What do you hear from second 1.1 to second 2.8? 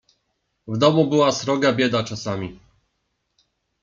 sroga bieda czasami."